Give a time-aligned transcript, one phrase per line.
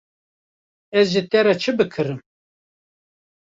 [1.01, 2.19] Ez ji te re çi bikirim.